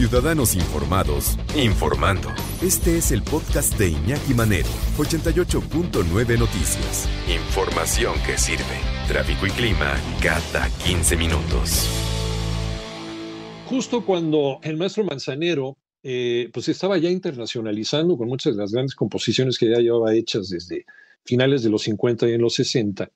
[0.00, 2.30] Ciudadanos informados, informando.
[2.62, 7.06] Este es el podcast de Iñaki Manero, 88.9 Noticias.
[7.28, 8.80] Información que sirve.
[9.06, 11.86] Tráfico y clima cada 15 minutos.
[13.66, 18.94] Justo cuando el maestro Manzanero eh, pues estaba ya internacionalizando con muchas de las grandes
[18.94, 20.86] composiciones que ya llevaba hechas desde
[21.26, 23.10] finales de los 50 y en los 60.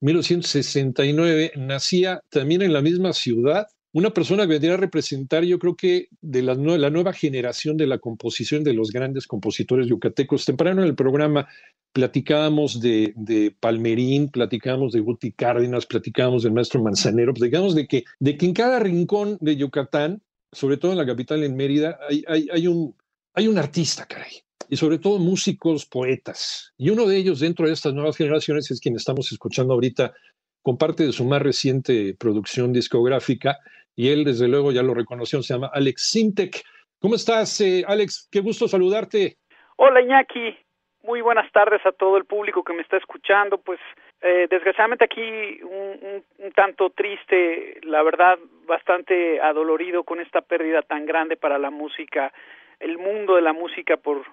[0.00, 5.76] 1969 nacía también en la misma ciudad una persona que vendría a representar, yo creo
[5.76, 10.46] que de la, nueva generación de la composición de los grandes compositores yucatecos.
[10.46, 11.46] Temprano en el programa
[11.92, 18.36] platicábamos de, Palmerín, platicábamos de Guti Cárdenas, platicábamos del maestro Manzanero, platicábamos de que, de
[18.38, 22.48] que en cada rincón de Yucatán, sobre todo en la capital, en Mérida, hay, hay,
[22.50, 22.96] hay, un,
[23.34, 24.32] hay un artista, caray.
[24.70, 26.72] Y sobre todo músicos, poetas.
[26.78, 30.14] Y uno de ellos dentro de estas nuevas generaciones es quien estamos escuchando ahorita
[30.62, 33.58] con parte de su más reciente producción discográfica,
[33.94, 36.62] y él desde luego ya lo reconoció, se llama Alex Sintek.
[36.98, 38.28] ¿Cómo estás, eh, Alex?
[38.30, 39.36] Qué gusto saludarte.
[39.76, 40.56] Hola, Iñaki.
[41.02, 43.58] Muy buenas tardes a todo el público que me está escuchando.
[43.58, 43.80] Pues
[44.20, 50.82] eh, desgraciadamente aquí un, un, un, tanto triste, la verdad, bastante adolorido con esta pérdida
[50.82, 52.32] tan grande para la música,
[52.78, 54.24] el mundo de la música por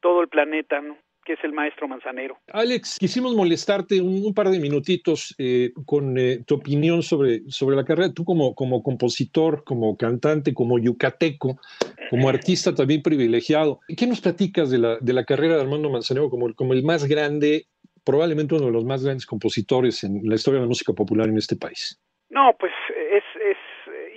[0.00, 0.98] todo el planeta, ¿no?
[1.28, 2.38] Que es el maestro Manzanero.
[2.54, 7.76] Alex, quisimos molestarte un, un par de minutitos eh, con eh, tu opinión sobre, sobre
[7.76, 8.14] la carrera.
[8.14, 11.60] Tú como, como compositor, como cantante, como yucateco,
[12.08, 16.30] como artista también privilegiado, ¿qué nos platicas de la, de la carrera de Armando Manzanero
[16.30, 17.66] como, como el más grande,
[18.06, 21.36] probablemente uno de los más grandes compositores en la historia de la música popular en
[21.36, 22.00] este país?
[22.30, 22.72] No, pues
[23.12, 23.58] es, es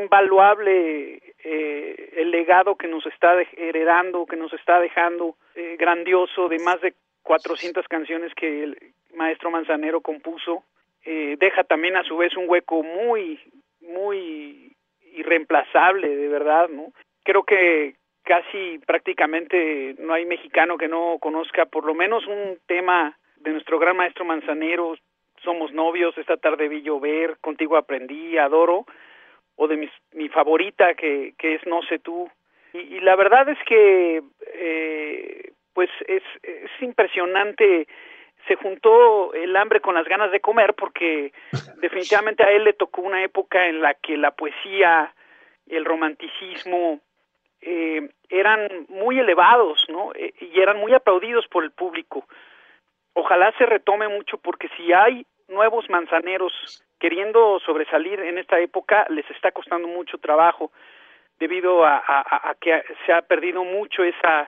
[0.00, 6.58] invaluable eh, el legado que nos está heredando, que nos está dejando eh, grandioso de
[6.60, 8.78] más de 400 canciones que el
[9.14, 10.64] maestro Manzanero compuso.
[11.04, 13.40] Eh, deja también a su vez un hueco muy,
[13.80, 14.76] muy
[15.14, 16.92] irreemplazable, de verdad, ¿no?
[17.24, 23.18] Creo que casi prácticamente no hay mexicano que no conozca por lo menos un tema
[23.36, 24.94] de nuestro gran maestro Manzanero,
[25.42, 28.86] Somos novios, esta tarde vi llover, contigo aprendí, adoro,
[29.56, 32.30] o de mis, mi favorita que, que es No sé tú.
[32.72, 34.22] Y, y la verdad es que
[34.54, 37.86] eh, pues es, es impresionante
[38.46, 41.32] se juntó el hambre con las ganas de comer porque
[41.80, 45.14] definitivamente a él le tocó una época en la que la poesía,
[45.66, 47.00] el romanticismo
[47.60, 50.12] eh, eran muy elevados, ¿no?
[50.14, 52.26] Eh, y eran muy aplaudidos por el público.
[53.14, 56.52] Ojalá se retome mucho porque si hay nuevos manzaneros
[57.02, 60.70] queriendo sobresalir en esta época les está costando mucho trabajo
[61.40, 64.46] debido a, a, a que se ha perdido mucho esa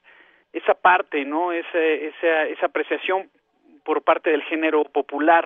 [0.53, 1.51] esa parte, ¿no?
[1.51, 3.29] Esa, esa, esa apreciación
[3.85, 5.45] por parte del género popular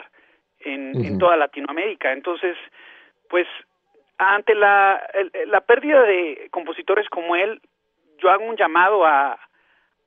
[0.61, 1.07] en, uh -huh.
[1.07, 2.13] en toda Latinoamérica.
[2.13, 2.59] Entonces,
[3.31, 3.47] pues
[4.19, 5.03] ante la,
[5.47, 7.59] la pérdida de compositores como él,
[8.19, 9.39] yo hago un llamado a,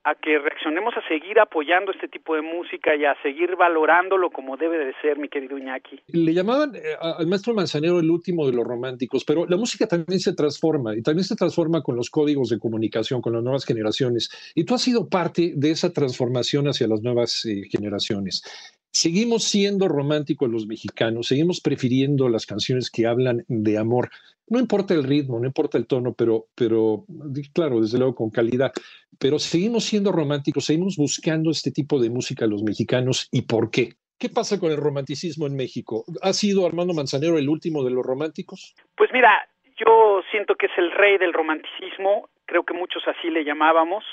[0.03, 4.57] a que reaccionemos a seguir apoyando este tipo de música y a seguir valorándolo como
[4.57, 5.99] debe de ser, mi querido Iñaki.
[6.07, 10.19] Le llamaban eh, al maestro Manzanero el último de los románticos, pero la música también
[10.19, 14.29] se transforma y también se transforma con los códigos de comunicación, con las nuevas generaciones.
[14.55, 18.43] Y tú has sido parte de esa transformación hacia las nuevas eh, generaciones.
[18.91, 24.09] Seguimos siendo románticos los mexicanos, seguimos prefiriendo las canciones que hablan de amor.
[24.47, 27.05] No importa el ritmo, no importa el tono, pero, pero
[27.53, 28.73] claro, desde luego con calidad.
[29.17, 33.29] Pero seguimos siendo románticos, seguimos buscando este tipo de música los mexicanos.
[33.31, 33.93] ¿Y por qué?
[34.19, 36.03] ¿Qué pasa con el romanticismo en México?
[36.21, 38.75] ¿Ha sido Armando Manzanero el último de los románticos?
[38.95, 39.47] Pues mira,
[39.83, 44.03] yo siento que es el rey del romanticismo, creo que muchos así le llamábamos.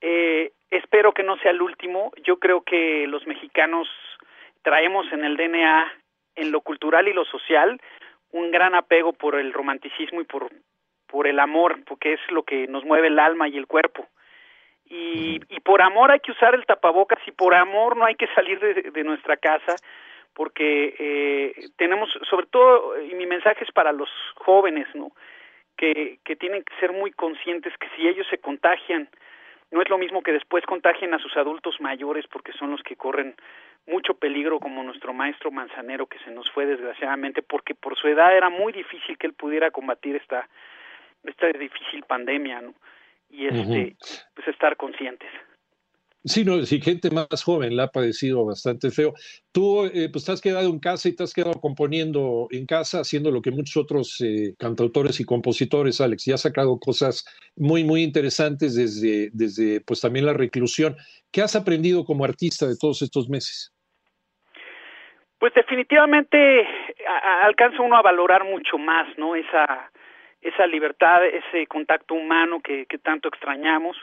[0.00, 2.12] Eh, espero que no sea el último.
[2.24, 3.88] Yo creo que los mexicanos
[4.62, 5.92] traemos en el DNA,
[6.36, 7.80] en lo cultural y lo social,
[8.30, 10.50] un gran apego por el romanticismo y por,
[11.06, 14.08] por el amor, porque es lo que nos mueve el alma y el cuerpo.
[14.86, 18.26] Y, y por amor hay que usar el tapabocas y por amor no hay que
[18.34, 19.76] salir de, de nuestra casa
[20.34, 25.12] porque eh, tenemos, sobre todo, y mi mensaje es para los jóvenes, ¿no?
[25.76, 29.08] Que, que tienen que ser muy conscientes que si ellos se contagian,
[29.72, 32.94] no es lo mismo que después contagien a sus adultos mayores porque son los que
[32.94, 33.34] corren
[33.86, 38.36] mucho peligro como nuestro maestro Manzanero que se nos fue desgraciadamente porque por su edad
[38.36, 40.48] era muy difícil que él pudiera combatir esta
[41.24, 42.74] esta difícil pandemia, ¿no?
[43.30, 43.96] Y este
[44.34, 45.30] pues estar conscientes.
[46.24, 49.12] Sí, no, si gente más joven la ha padecido bastante feo.
[49.50, 53.00] Tú, eh, pues, te has quedado en casa y te has quedado componiendo en casa,
[53.00, 57.24] haciendo lo que muchos otros eh, cantautores y compositores, Alex, y has sacado cosas
[57.56, 60.96] muy, muy interesantes desde, desde, pues, también la reclusión.
[61.32, 63.72] ¿Qué has aprendido como artista de todos estos meses?
[65.40, 66.64] Pues definitivamente
[67.42, 69.34] alcanza uno a valorar mucho más, ¿no?
[69.34, 69.90] Esa,
[70.40, 73.96] esa libertad, ese contacto humano que tanto extrañamos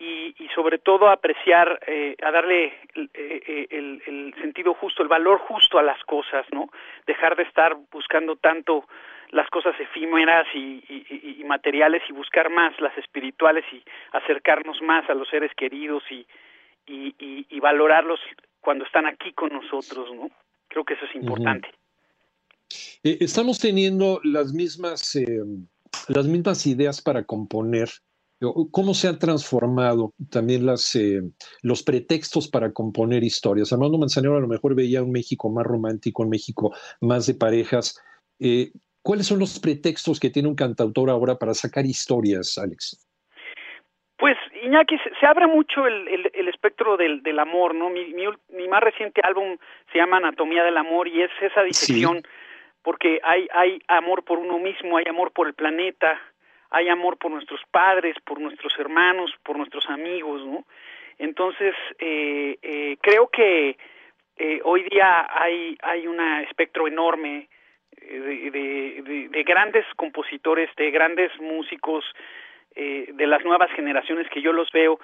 [0.00, 5.08] y, y sobre todo apreciar, eh, a darle el, eh, el, el, sentido justo, el
[5.08, 6.70] valor justo a las cosas, ¿no?
[7.06, 8.86] Dejar de estar buscando tanto
[9.30, 13.82] las cosas efímeras y, y, y, materiales y buscar más las espirituales y
[14.12, 16.26] acercarnos más a los seres queridos y,
[16.86, 18.18] y, valorarlos
[18.60, 20.30] cuando están aquí con nosotros, ¿no?
[20.68, 21.68] Creo que eso es importante.
[23.04, 25.26] Eh, estamos teniendo las mismas, eh,
[26.08, 27.90] las mismas ideas para componer
[28.70, 31.20] cómo se han transformado también las, eh,
[31.62, 33.72] los pretextos para componer historias.
[33.72, 38.02] Armando Manzanero a lo mejor veía un México más romántico, un México más de parejas.
[38.38, 38.72] Eh,
[39.02, 43.06] ¿Cuáles son los pretextos que tiene un cantautor ahora para sacar historias, Alex?
[44.16, 47.88] Pues, Iñaki, se, abre mucho el, el, espectro del, del, amor, ¿no?
[47.88, 49.56] Mi, mi, más reciente álbum
[49.90, 52.22] se llama Anatomía del Amor y es esa disección,
[52.82, 56.20] porque hay, hay amor por uno mismo, hay amor por el planeta,
[56.70, 60.64] hay amor por nuestros padres, por nuestros hermanos, por nuestros amigos, ¿no?
[61.18, 63.76] Entonces, eh, eh, creo que
[64.38, 66.18] eh, hoy día hay, hay un
[66.48, 67.48] espectro enorme
[68.00, 72.04] de, de, de, grandes compositores, de grandes músicos,
[72.74, 75.00] de las nuevas generaciones que yo los veo,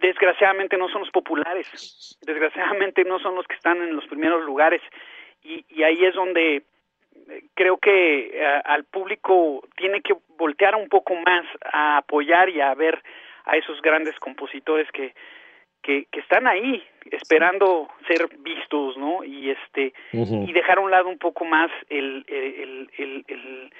[0.00, 4.82] desgraciadamente no son los populares, desgraciadamente no son los que están en los primeros lugares,
[5.42, 6.64] y, y ahí es donde
[7.54, 12.74] creo que eh, al público tiene que voltear un poco más a apoyar y a
[12.74, 13.02] ver
[13.44, 15.14] a esos grandes compositores que,
[15.82, 19.22] que, que están ahí esperando ser vistos, ¿no?
[19.22, 23.70] Y este y dejar a un lado un poco más el el, el, el,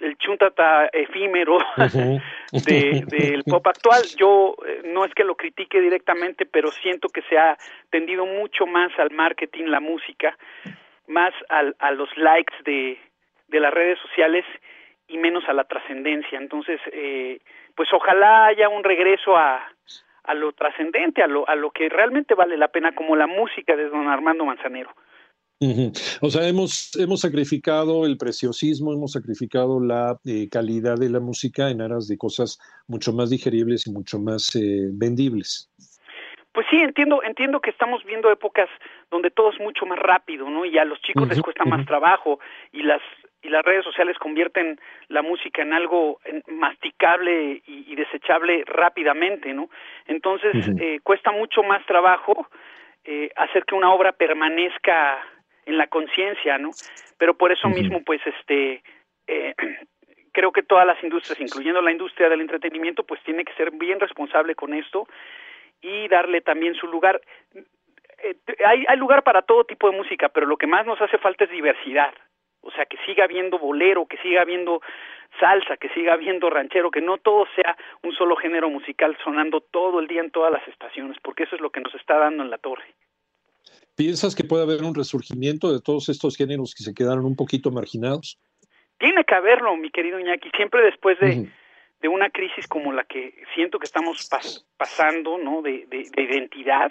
[0.00, 1.58] el, chuntata efímero
[2.52, 4.02] de, del pop actual.
[4.16, 7.56] Yo eh, no es que lo critique directamente, pero siento que se ha
[7.90, 10.36] tendido mucho más al marketing, la música,
[11.12, 12.98] más al, a los likes de,
[13.48, 14.44] de las redes sociales
[15.06, 16.38] y menos a la trascendencia.
[16.38, 17.38] Entonces, eh,
[17.76, 19.62] pues ojalá haya un regreso a,
[20.24, 23.76] a lo trascendente, a lo, a lo que realmente vale la pena, como la música
[23.76, 24.90] de don Armando Manzanero.
[26.20, 31.70] O sea, hemos, hemos sacrificado el preciosismo, hemos sacrificado la eh, calidad de la música
[31.70, 35.70] en aras de cosas mucho más digeribles y mucho más eh, vendibles.
[36.52, 38.68] Pues sí, entiendo, entiendo que estamos viendo épocas
[39.10, 40.64] donde todo es mucho más rápido, ¿no?
[40.64, 42.40] Y a los chicos les cuesta más trabajo
[42.72, 43.00] y las
[43.44, 44.78] y las redes sociales convierten
[45.08, 49.68] la música en algo masticable y, desechable rápidamente, ¿no?
[50.06, 52.46] Entonces eh, cuesta mucho más trabajo
[53.04, 55.20] eh, hacer que una obra permanezca
[55.66, 56.70] en la conciencia, ¿no?
[57.18, 58.82] Pero por eso mismo, pues, este,
[59.26, 59.54] eh,
[60.32, 63.98] creo que todas las industrias, incluyendo la industria del entretenimiento, pues tiene que ser bien
[63.98, 65.08] responsable con esto
[65.82, 67.20] y darle también su lugar.
[68.22, 71.18] Eh, hay, hay lugar para todo tipo de música, pero lo que más nos hace
[71.18, 72.14] falta es diversidad.
[72.62, 74.80] O sea, que siga habiendo bolero, que siga habiendo
[75.40, 79.98] salsa, que siga habiendo ranchero, que no todo sea un solo género musical sonando todo
[79.98, 82.50] el día en todas las estaciones, porque eso es lo que nos está dando en
[82.50, 82.94] la torre.
[83.96, 87.70] ¿Piensas que puede haber un resurgimiento de todos estos géneros que se quedaron un poquito
[87.70, 88.38] marginados?
[88.98, 91.48] Tiene que haberlo, mi querido Iñaki, siempre después de,
[92.02, 94.28] de una crisis como la que siento que estamos
[94.76, 95.62] pasando, ¿no?
[95.62, 96.90] De, de, de, identidad,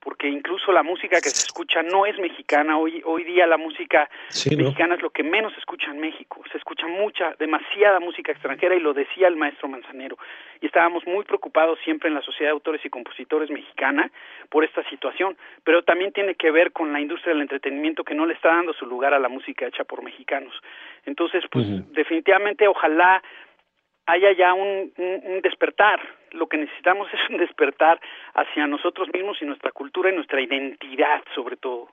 [0.00, 2.76] porque incluso la música que se escucha no es mexicana.
[2.76, 4.10] Hoy, hoy día la música
[4.54, 6.42] mexicana es lo que menos se escucha en México.
[6.52, 10.18] Se escucha mucha, demasiada música extranjera y lo decía el maestro Manzanero.
[10.60, 14.10] Y estábamos muy preocupados siempre en la Sociedad de Autores y Compositores Mexicana
[14.50, 15.38] por esta situación.
[15.64, 18.74] Pero también tiene que ver con la industria del entretenimiento que no le está dando
[18.74, 20.52] su lugar a la música hecha por mexicanos.
[21.06, 23.22] Entonces, pues definitivamente ojalá
[24.06, 26.00] haya ya un, un, despertar.
[26.32, 28.00] Lo que necesitamos es un despertar
[28.34, 31.88] hacia nosotros mismos y nuestra cultura y nuestra identidad, sobre todo.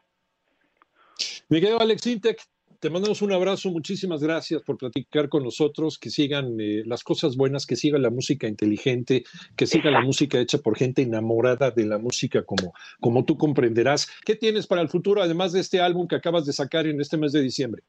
[1.50, 2.41] Miguel Alex Intec,
[2.82, 7.38] te mandamos un abrazo, muchísimas gracias por platicar con nosotros, que sigan eh, las cosas
[7.38, 9.24] buenas, que siga la música inteligente,
[9.56, 14.10] que siga la música hecha por gente enamorada de la música como, como tú comprenderás.
[14.25, 17.18] ¿Qué tienes para el futuro, además de este álbum que acabas de sacar en este
[17.18, 17.84] mes de diciembre?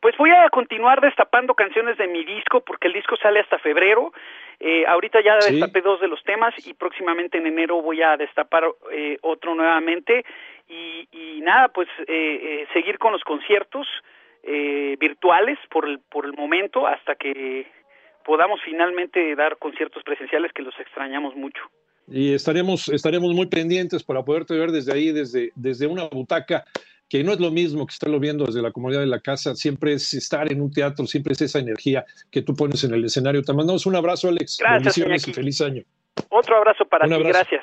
[0.00, 4.12] Pues voy a continuar destapando canciones de mi disco porque el disco sale hasta febrero.
[4.60, 8.64] Eh, ahorita ya destapé dos de los temas y próximamente en enero voy a destapar
[8.92, 10.24] eh, otro nuevamente
[10.68, 11.88] y, nada, pues
[12.74, 13.86] seguir con los conciertos
[15.00, 17.66] virtuales por el, por el momento hasta que
[18.28, 21.62] podamos finalmente dar conciertos presenciales que los extrañamos mucho.
[22.06, 26.64] Y estaremos, estaremos muy pendientes para poderte ver desde ahí, desde, desde una butaca,
[27.08, 29.94] que no es lo mismo que estarlo viendo desde la comunidad de la casa, siempre
[29.94, 33.42] es estar en un teatro, siempre es esa energía que tú pones en el escenario.
[33.42, 34.58] Te mandamos un abrazo, Alex.
[34.58, 34.96] Gracias.
[34.96, 35.82] Bendiciones y feliz año.
[36.30, 37.62] Otro abrazo para ti, gracias.